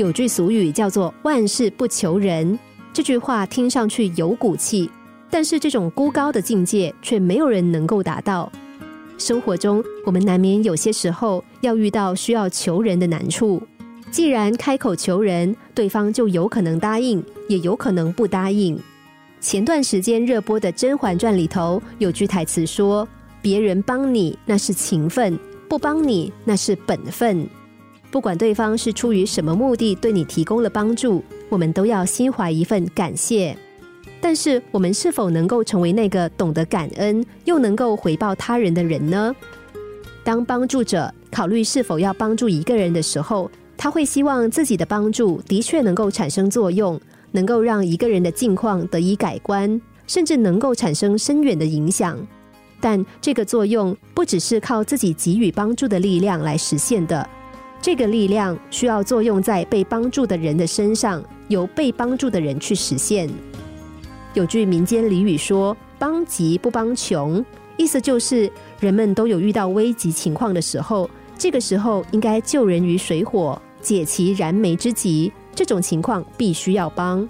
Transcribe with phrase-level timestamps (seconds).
[0.00, 2.58] 有句俗语叫做“万事不求人”，
[2.90, 4.90] 这句话听上去有骨气，
[5.28, 8.50] 但是这种孤高的境界却没有人能够达到。
[9.18, 13.62] 生活中，我们难免有些时候要遇到需要求人的难处。
[14.10, 18.80] 既然开口求人，对方就有可能答应，也有可能不答应。
[19.38, 23.06] 前段时间热播的《甄嬛传》里头有句台词说
[23.42, 27.46] ：“别人帮你那是情分，不帮你那是本分。”
[28.10, 33.56] 不管对方是出于什么目的对你提供了帮助，我们都要心怀一份感谢。
[34.20, 39.34] 但是，我们是否能够成为那个懂得感恩又能够回报他人的人呢？
[40.22, 52.18] 当帮助者考虑是否要帮助一个人的时候，他会希望自己的帮助的确能够产生作用，能够让一个人的境况得以改观，甚至能够产生深远的影响。
[52.78, 57.26] 但这个作用不只是靠自己给予帮助的力量来实现的。
[57.82, 63.28] 这个力量需要作用在被帮助的人的身上，由被帮助的人去实现。
[64.34, 67.44] 有句民间俚语说：“帮急不帮穷”，
[67.78, 75.32] 意思就是人们都有遇到危急情况的时候，这个时候应该救人于水火，解其燃眉之急。
[75.54, 77.26] 这种情况必须要帮。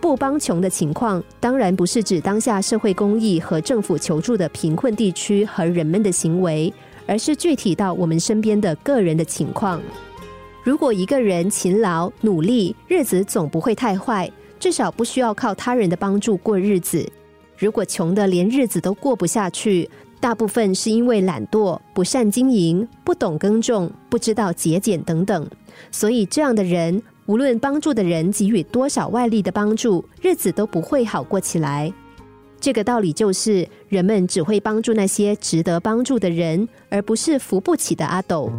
[0.00, 6.70] 不帮穷的情况，当然不是指当下社会公益和政府求助的贫困地区和人们的行为。
[7.06, 9.80] 而是具体到我们身边的个人的情况。
[10.62, 17.06] 如果一个人勤劳努力，日子总不会太坏，至少不需要靠他人的帮助过日子。
[17.58, 19.88] 如果穷的连日子都过不下去，
[20.20, 25.46] 大部分是因为懒惰、不善经营、不懂耕种、不知道节俭等等。
[25.90, 31.92] 所以这样的人，无论帮助的人给予多少外力的帮助，日子都不会好过起来。
[32.64, 38.50] 这个道理就是，人们只会帮助那些值得帮助的人，而不是扶不起的阿斗。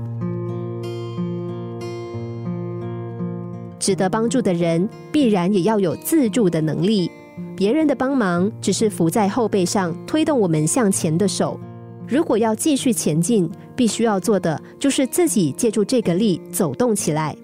[3.80, 7.10] 值得帮助的人，必然也要有自助的能力。
[7.58, 11.60] 别人的帮忙只是扶在后背上，推动我们向前的手。
[12.08, 17.36] 如果要继续前进，必须要做的就是自己借助这个力走动起来。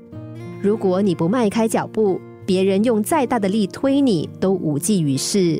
[0.62, 5.60] 如果你不迈开脚步，别人用再大的力推你，都无济于事。